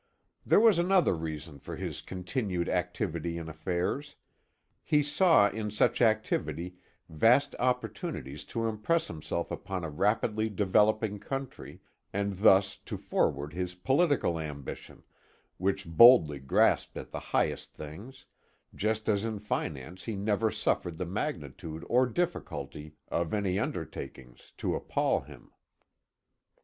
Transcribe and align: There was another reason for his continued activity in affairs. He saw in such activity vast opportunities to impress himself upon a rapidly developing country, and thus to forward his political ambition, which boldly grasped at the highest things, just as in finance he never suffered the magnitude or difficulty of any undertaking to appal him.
There 0.43 0.59
was 0.59 0.79
another 0.79 1.13
reason 1.13 1.59
for 1.59 1.75
his 1.75 2.01
continued 2.01 2.67
activity 2.67 3.37
in 3.37 3.47
affairs. 3.47 4.15
He 4.83 5.03
saw 5.03 5.49
in 5.49 5.69
such 5.69 6.01
activity 6.01 6.77
vast 7.07 7.53
opportunities 7.59 8.43
to 8.45 8.65
impress 8.67 9.05
himself 9.07 9.51
upon 9.51 9.83
a 9.83 9.91
rapidly 9.91 10.49
developing 10.49 11.19
country, 11.19 11.81
and 12.11 12.39
thus 12.39 12.77
to 12.85 12.97
forward 12.97 13.53
his 13.53 13.75
political 13.75 14.39
ambition, 14.39 15.03
which 15.57 15.85
boldly 15.85 16.39
grasped 16.39 16.97
at 16.97 17.11
the 17.11 17.19
highest 17.19 17.75
things, 17.75 18.25
just 18.73 19.07
as 19.07 19.23
in 19.23 19.37
finance 19.37 20.05
he 20.05 20.15
never 20.15 20.49
suffered 20.49 20.97
the 20.97 21.05
magnitude 21.05 21.85
or 21.87 22.07
difficulty 22.07 22.95
of 23.09 23.35
any 23.35 23.59
undertaking 23.59 24.35
to 24.57 24.73
appal 24.75 25.19
him. 25.23 25.51